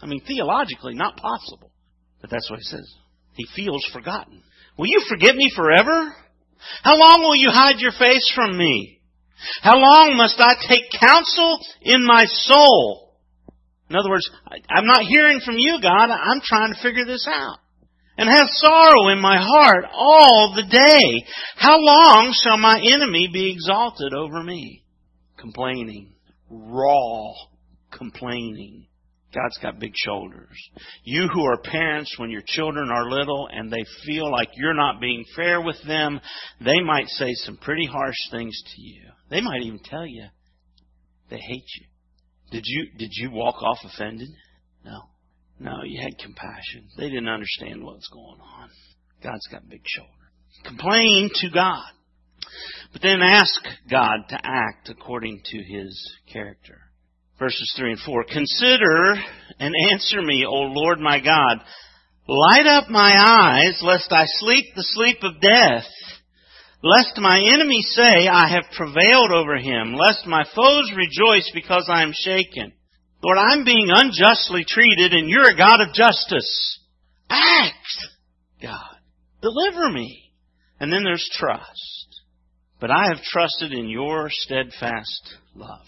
[0.02, 1.72] I mean, theologically, not possible.
[2.20, 2.94] But that's what he says.
[3.34, 4.44] He feels forgotten.
[4.78, 6.14] Will you forget me forever?
[6.84, 9.00] How long will you hide your face from me?
[9.62, 13.14] How long must I take counsel in my soul?
[13.90, 14.30] In other words,
[14.70, 16.10] I'm not hearing from you, God.
[16.10, 17.60] I'm trying to figure this out
[18.18, 21.26] and have sorrow in my heart all the day.
[21.56, 24.84] How long shall my enemy be exalted over me?
[25.38, 26.14] Complaining.
[26.50, 27.34] Raw
[27.92, 28.88] complaining.
[29.34, 30.58] God's got big shoulders.
[31.04, 35.02] You who are parents when your children are little and they feel like you're not
[35.02, 36.22] being fair with them,
[36.64, 39.04] they might say some pretty harsh things to you.
[39.30, 40.26] They might even tell you
[41.30, 41.86] they hate you.
[42.52, 44.30] Did you, did you walk off offended?
[44.86, 45.02] No.
[45.60, 46.88] No, you had compassion.
[46.98, 48.70] They didn't understand what's going on.
[49.24, 50.14] God's got big shoulders.
[50.66, 51.86] Complain to God.
[52.94, 53.54] But then ask
[53.90, 56.80] God to act according to His character.
[57.40, 58.24] Verses 3 and 4.
[58.24, 59.16] Consider
[59.60, 61.60] and answer me, O Lord my God.
[62.28, 65.86] Light up my eyes, lest I sleep the sleep of death.
[66.84, 69.96] Lest my enemies say, I have prevailed over him.
[69.96, 72.74] Lest my foes rejoice because I am shaken.
[73.24, 76.80] Lord, I'm being unjustly treated and you're a God of justice.
[77.30, 77.74] Act,
[78.62, 78.96] God.
[79.42, 80.32] Deliver me.
[80.80, 82.22] And then there's trust.
[82.80, 85.86] But I have trusted in your steadfast love.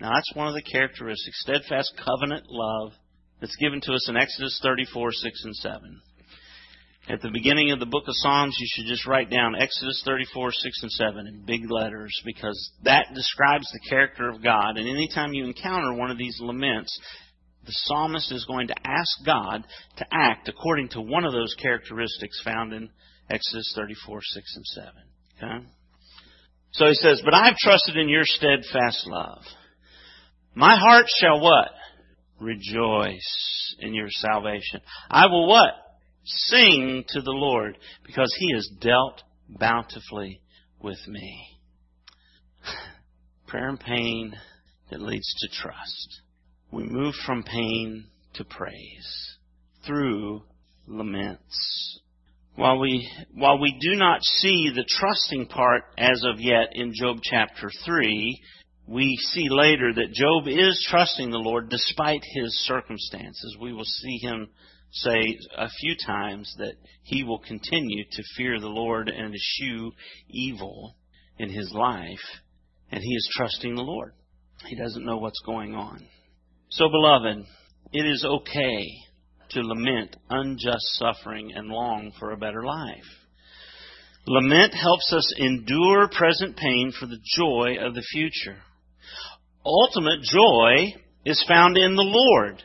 [0.00, 2.92] Now that's one of the characteristics, steadfast covenant love
[3.40, 6.00] that's given to us in Exodus 34, 6 and 7.
[7.08, 10.52] At the beginning of the book of Psalms, you should just write down Exodus 34,
[10.52, 14.76] 6 and 7 in big letters because that describes the character of God.
[14.76, 16.96] And anytime you encounter one of these laments,
[17.64, 19.64] the psalmist is going to ask God
[19.96, 22.88] to act according to one of those characteristics found in
[23.28, 24.90] Exodus 34, 6 and 7.
[25.42, 25.66] Okay?
[26.72, 29.42] So he says, But I have trusted in your steadfast love.
[30.54, 31.70] My heart shall what?
[32.40, 34.80] Rejoice in your salvation.
[35.10, 35.72] I will what?
[36.24, 40.40] Sing to the Lord because he has dealt bountifully
[40.80, 41.58] with me.
[43.46, 44.34] Prayer and pain
[44.90, 46.20] that leads to trust.
[46.70, 49.36] We move from pain to praise
[49.86, 50.42] through
[50.86, 52.00] laments.
[52.54, 57.18] While we, while we do not see the trusting part as of yet in Job
[57.22, 58.40] chapter 3,
[58.86, 63.56] we see later that Job is trusting the Lord despite his circumstances.
[63.60, 64.48] We will see him
[64.92, 69.92] say a few times that he will continue to fear the Lord and eschew
[70.28, 70.96] evil
[71.38, 72.40] in his life,
[72.90, 74.12] and he is trusting the Lord.
[74.66, 76.06] He doesn't know what's going on.
[76.70, 77.44] So, beloved,
[77.92, 78.86] it is okay
[79.50, 83.04] to lament unjust suffering and long for a better life.
[84.26, 88.58] Lament helps us endure present pain for the joy of the future.
[89.64, 92.62] Ultimate joy is found in the Lord.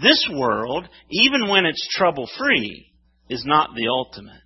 [0.00, 2.92] This world, even when it's trouble free,
[3.28, 4.42] is not the ultimate.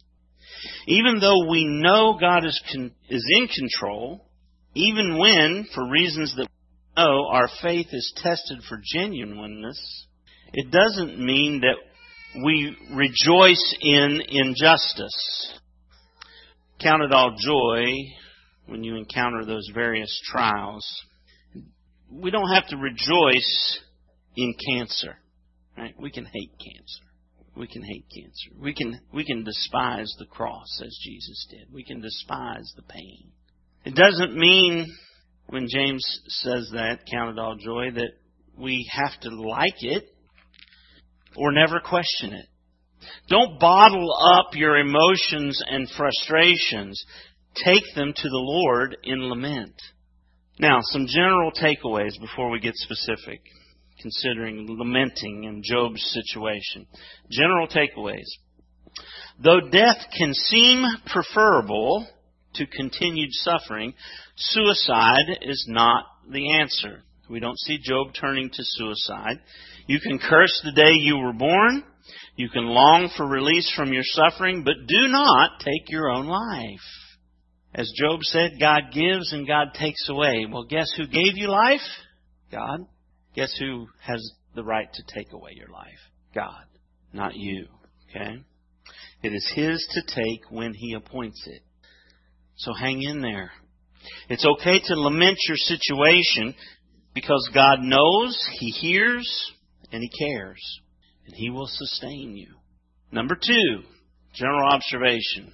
[0.86, 4.26] Even though we know God is, con- is in control,
[4.74, 10.06] even when, for reasons that we know, our faith is tested for genuineness,
[10.52, 11.76] it doesn't mean that
[12.44, 15.58] we rejoice in injustice.
[16.80, 17.84] Count it all joy
[18.66, 20.86] when you encounter those various trials.
[22.10, 23.80] We don't have to rejoice
[24.36, 25.16] in cancer.
[25.76, 25.94] Right?
[25.98, 27.04] We can hate cancer.
[27.56, 28.60] We can hate cancer.
[28.60, 31.72] We can we can despise the cross as Jesus did.
[31.72, 33.30] We can despise the pain.
[33.84, 34.86] It doesn't mean
[35.48, 38.12] when James says that, count it all joy, that
[38.56, 40.04] we have to like it
[41.36, 42.46] or never question it.
[43.28, 47.02] Don't bottle up your emotions and frustrations.
[47.64, 49.74] Take them to the Lord in lament.
[50.58, 53.42] Now, some general takeaways before we get specific
[54.02, 56.86] considering lamenting in Job's situation.
[57.30, 58.26] General takeaways.
[59.42, 62.06] Though death can seem preferable
[62.54, 63.94] to continued suffering,
[64.36, 67.02] suicide is not the answer.
[67.30, 69.40] We don't see Job turning to suicide.
[69.86, 71.84] You can curse the day you were born.
[72.36, 76.80] You can long for release from your suffering, but do not take your own life.
[77.74, 80.46] As Job said, God gives and God takes away.
[80.50, 81.80] Well, guess who gave you life?
[82.50, 82.80] God.
[83.34, 84.20] Guess who has
[84.54, 85.98] the right to take away your life?
[86.34, 86.64] God,
[87.12, 87.66] not you.
[88.10, 88.42] Okay?
[89.22, 91.62] It is His to take when He appoints it.
[92.56, 93.50] So hang in there.
[94.28, 96.54] It's okay to lament your situation
[97.14, 99.52] because God knows, He hears,
[99.92, 100.80] and He cares.
[101.26, 102.54] And He will sustain you.
[103.10, 103.82] Number two,
[104.34, 105.52] general observation.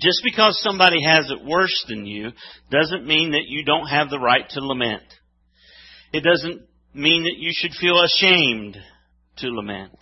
[0.00, 2.30] Just because somebody has it worse than you
[2.70, 5.02] doesn't mean that you don't have the right to lament.
[6.12, 6.62] It doesn't
[6.94, 8.76] mean that you should feel ashamed
[9.38, 9.96] to lament.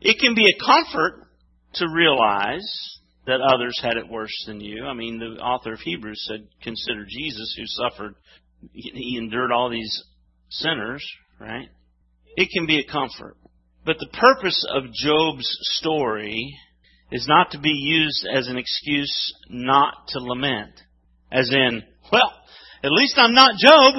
[0.00, 1.26] It can be a comfort
[1.74, 4.84] to realize that others had it worse than you.
[4.84, 8.14] I mean, the author of Hebrews said, consider Jesus who suffered,
[8.72, 10.04] he endured all these
[10.48, 11.06] sinners,
[11.38, 11.68] right?
[12.36, 13.36] It can be a comfort.
[13.84, 16.54] But the purpose of Job's story
[17.10, 20.72] is not to be used as an excuse not to lament.
[21.30, 22.32] As in, well,
[22.82, 23.94] at least I'm not Job.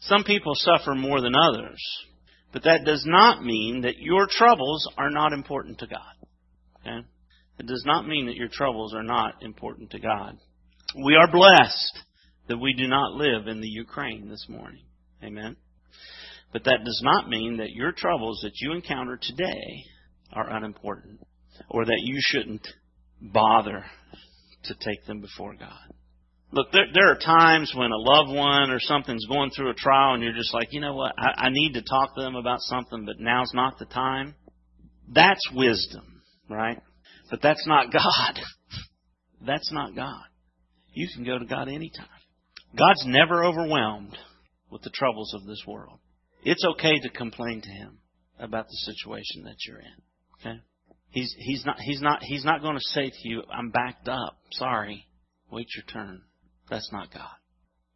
[0.00, 1.80] Some people suffer more than others,
[2.52, 6.26] but that does not mean that your troubles are not important to God.
[6.80, 7.06] Okay?
[7.58, 10.38] It does not mean that your troubles are not important to God.
[11.04, 12.00] We are blessed
[12.48, 14.82] that we do not live in the Ukraine this morning.
[15.22, 15.56] Amen.
[16.52, 19.84] But that does not mean that your troubles that you encounter today
[20.32, 21.20] are unimportant
[21.68, 22.66] or that you shouldn't
[23.20, 23.84] bother
[24.64, 25.94] to take them before God.
[26.52, 30.14] Look, there, there are times when a loved one or something's going through a trial
[30.14, 32.58] and you're just like, you know what, I, I need to talk to them about
[32.60, 34.34] something, but now's not the time.
[35.08, 36.80] That's wisdom, right?
[37.30, 38.40] But that's not God.
[39.46, 40.24] that's not God.
[40.92, 42.06] You can go to God anytime.
[42.76, 44.16] God's never overwhelmed
[44.70, 45.98] with the troubles of this world.
[46.42, 47.98] It's okay to complain to Him
[48.40, 50.02] about the situation that you're in.
[50.40, 50.60] Okay?
[51.10, 54.38] He's, he's not, he's not, he's not going to say to you, I'm backed up.
[54.52, 55.06] Sorry.
[55.50, 56.22] Wait your turn.
[56.70, 57.28] That's not God.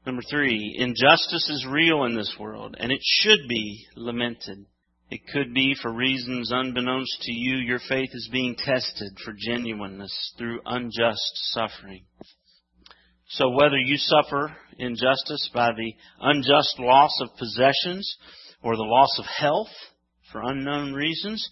[0.05, 4.66] Number three, injustice is real in this world, and it should be lamented.
[5.11, 10.35] It could be for reasons unbeknownst to you, your faith is being tested for genuineness
[10.37, 12.05] through unjust suffering.
[13.29, 18.16] So whether you suffer injustice by the unjust loss of possessions
[18.62, 19.70] or the loss of health
[20.33, 21.49] for unknown reasons,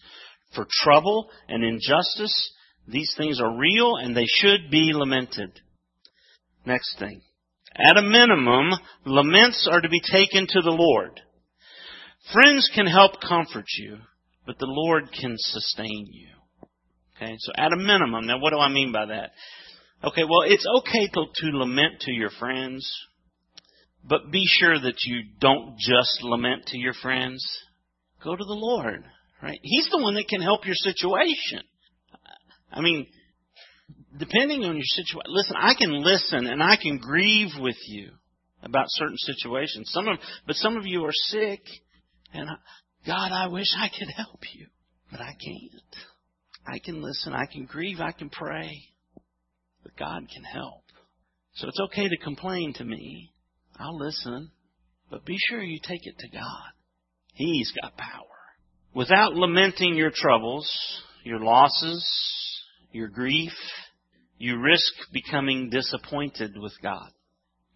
[0.55, 2.53] for trouble and injustice,
[2.87, 5.61] these things are real and they should be lamented.
[6.65, 7.23] Next thing.
[7.75, 8.71] At a minimum,
[9.05, 11.21] laments are to be taken to the Lord.
[12.33, 13.99] Friends can help comfort you,
[14.47, 16.29] but the Lord can sustain you.
[17.17, 19.31] Okay, so at a minimum, now what do I mean by that?
[20.05, 22.91] Okay, well, it's okay to, to lament to your friends,
[24.05, 27.45] but be sure that you don't just lament to your friends.
[28.23, 29.05] Go to the Lord,
[29.43, 29.59] right?
[29.63, 31.61] He's the one that can help your situation.
[32.73, 33.07] I mean,
[34.19, 38.11] depending on your situation, listen, I can listen and I can grieve with you
[38.63, 39.91] about certain situations.
[39.93, 41.63] Some of, but some of you are sick
[42.33, 42.55] and I,
[43.07, 44.67] God, I wish I could help you,
[45.11, 45.97] but I can't.
[46.67, 48.71] I can listen, I can grieve, I can pray,
[49.83, 50.85] but God can help.
[51.55, 53.33] So it's okay to complain to me.
[53.79, 54.51] I'll listen,
[55.11, 56.71] but be sure you take it to God.
[57.35, 58.23] He's got power.
[58.95, 60.71] Without lamenting your troubles,
[61.25, 62.07] your losses,
[62.93, 63.53] your grief,
[64.43, 67.09] you risk becoming disappointed with God.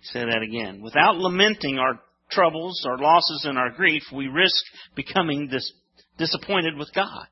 [0.03, 0.83] Say that again.
[0.83, 4.65] Without lamenting our troubles, our losses, and our grief, we risk
[4.97, 5.73] becoming dis-
[6.19, 7.29] disappointed with God.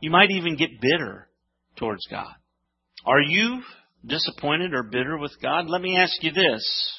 [0.00, 1.28] You might even get bitter
[1.76, 2.34] towards God.
[3.06, 3.62] Are you
[4.04, 5.66] disappointed or bitter with God?
[5.68, 6.92] Let me ask you this.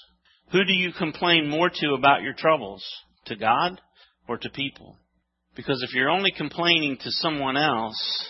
[0.53, 2.81] Who do you complain more to about your troubles?
[3.25, 3.81] To God
[4.25, 4.95] or to people?
[5.53, 8.25] Because if you're only complaining to someone else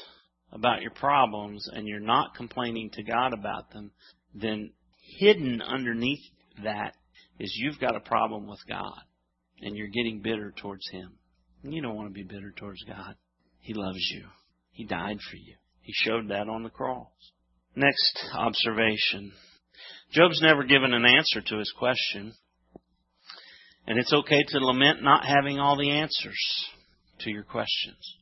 [0.51, 3.91] about your problems and you're not complaining to God about them,
[4.33, 4.71] then
[5.19, 6.23] hidden underneath
[6.63, 6.93] that
[7.39, 8.99] is you've got a problem with God
[9.61, 11.13] and you're getting bitter towards Him.
[11.63, 13.15] And you don't want to be bitter towards God.
[13.59, 14.25] He loves you.
[14.71, 15.55] He died for you.
[15.81, 17.07] He showed that on the cross.
[17.75, 19.31] Next observation.
[20.11, 22.33] Job's never given an answer to his question.
[23.85, 26.39] And it's okay to lament not having all the answers
[27.19, 28.17] to your questions.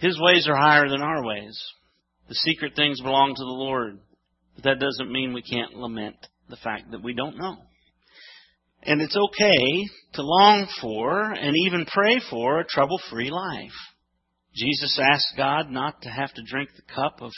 [0.00, 1.62] His ways are higher than our ways.
[2.28, 4.00] The secret things belong to the Lord.
[4.54, 6.16] But that doesn't mean we can't lament
[6.48, 7.56] the fact that we don't know.
[8.82, 13.76] And it's okay to long for and even pray for a trouble-free life.
[14.54, 17.30] Jesus asked God not to have to drink the cup of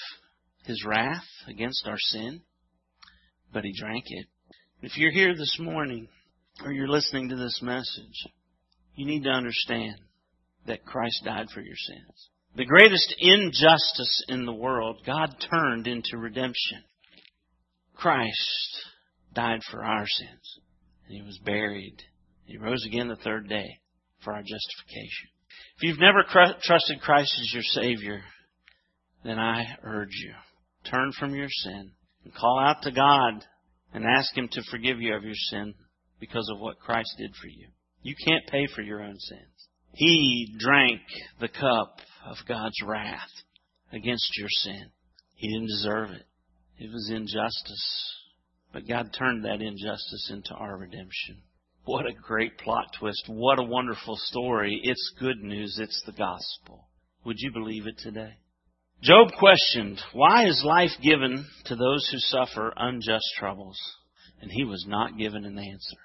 [0.64, 2.42] his wrath against our sin,
[3.52, 4.26] but he drank it.
[4.82, 6.08] If you're here this morning
[6.64, 8.26] or you're listening to this message,
[8.94, 9.96] you need to understand
[10.66, 12.28] that Christ died for your sins.
[12.54, 16.84] The greatest injustice in the world, God turned into redemption.
[17.94, 18.78] Christ
[19.32, 20.58] died for our sins.
[21.06, 21.96] And he was buried.
[22.44, 23.80] He rose again the third day
[24.22, 25.28] for our justification.
[25.76, 28.22] If you've never cr- trusted Christ as your Savior,
[29.24, 30.34] then I urge you,
[30.90, 31.92] turn from your sin
[32.24, 33.44] and call out to God
[33.94, 35.74] and ask Him to forgive you of your sin
[36.20, 37.68] because of what Christ did for you.
[38.02, 39.68] You can't pay for your own sins.
[39.94, 41.00] He drank
[41.40, 43.30] the cup of God's wrath
[43.92, 44.90] against your sin.
[45.34, 46.26] He didn't deserve it.
[46.78, 48.14] It was injustice.
[48.72, 51.42] But God turned that injustice into our redemption.
[51.84, 53.24] What a great plot twist.
[53.26, 54.80] What a wonderful story.
[54.82, 55.78] It's good news.
[55.80, 56.88] It's the gospel.
[57.24, 58.34] Would you believe it today?
[59.02, 63.76] Job questioned, Why is life given to those who suffer unjust troubles?
[64.40, 65.96] And he was not given an answer.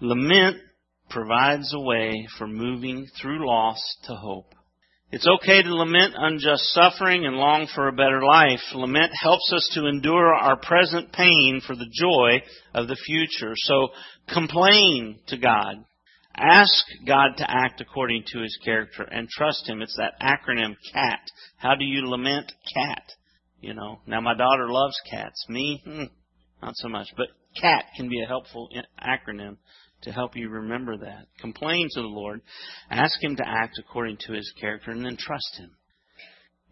[0.00, 0.58] Lament
[1.10, 4.54] provides a way for moving through loss to hope.
[5.16, 8.60] It's okay to lament unjust suffering and long for a better life.
[8.74, 12.42] Lament helps us to endure our present pain for the joy
[12.74, 13.54] of the future.
[13.56, 13.88] So
[14.28, 15.86] complain to God.
[16.36, 19.80] Ask God to act according to His character and trust Him.
[19.80, 21.20] It's that acronym CAT.
[21.56, 23.02] How do you lament CAT?
[23.62, 25.46] You know, now my daughter loves cats.
[25.48, 26.04] Me, hmm,
[26.62, 27.08] not so much.
[27.16, 28.68] But CAT can be a helpful
[29.02, 29.56] acronym
[30.02, 31.26] to help you remember that.
[31.40, 32.40] Complain to the Lord.
[32.90, 35.70] Ask Him to act according to His character and then trust Him.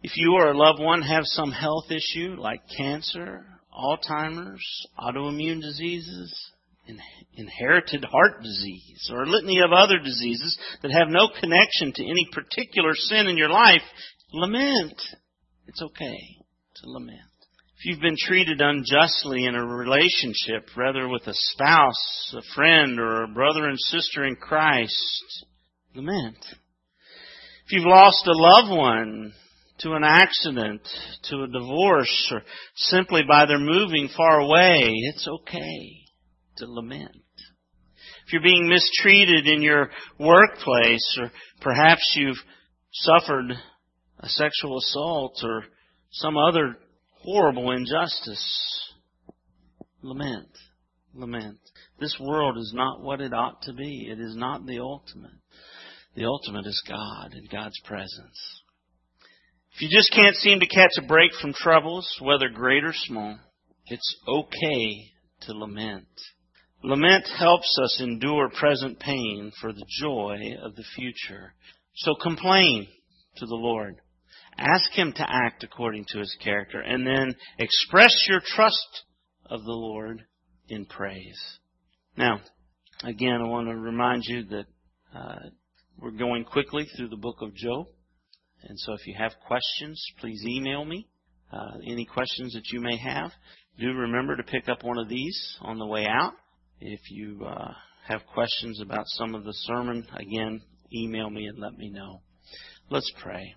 [0.03, 6.51] If you or a loved one have some health issue like cancer, Alzheimer's, autoimmune diseases,
[7.35, 12.27] inherited heart disease, or a litany of other diseases that have no connection to any
[12.31, 13.81] particular sin in your life,
[14.31, 15.01] lament.
[15.67, 16.37] It's okay
[16.75, 17.19] to lament.
[17.85, 23.27] You've been treated unjustly in a relationship, whether with a spouse, a friend, or a
[23.27, 25.45] brother and sister in Christ,
[25.93, 26.43] lament.
[27.67, 29.33] If you've lost a loved one
[29.81, 30.81] to an accident,
[31.29, 32.41] to a divorce, or
[32.75, 36.07] simply by their moving far away, it's okay
[36.57, 37.21] to lament.
[38.25, 41.31] If you're being mistreated in your workplace, or
[41.61, 42.41] perhaps you've
[42.93, 43.51] suffered
[44.21, 45.65] a sexual assault or
[46.09, 46.77] some other
[47.25, 48.93] horrible injustice,
[50.01, 50.49] lament.
[51.13, 51.59] Lament.
[51.99, 54.09] This world is not what it ought to be.
[54.11, 55.31] It is not the ultimate.
[56.15, 58.61] The ultimate is God and God's presence.
[59.73, 63.37] If you just can't seem to catch a break from troubles, whether great or small,
[63.87, 65.11] it's okay
[65.41, 66.07] to lament.
[66.83, 71.53] Lament helps us endure present pain for the joy of the future.
[71.95, 72.87] So complain
[73.37, 73.95] to the Lord.
[74.57, 79.03] Ask Him to act according to His character and then express your trust
[79.45, 80.23] of the Lord
[80.69, 81.39] in praise.
[82.17, 82.39] Now,
[83.03, 84.65] again, I want to remind you that
[85.15, 85.49] uh,
[85.99, 87.87] we're going quickly through the book of Job.
[88.63, 91.07] And so if you have questions, please email me.
[91.51, 93.31] Uh, any questions that you may have,
[93.79, 96.33] do remember to pick up one of these on the way out.
[96.79, 97.71] If you uh,
[98.07, 100.61] have questions about some of the sermon, again,
[100.93, 102.21] email me and let me know.
[102.89, 103.55] Let's pray.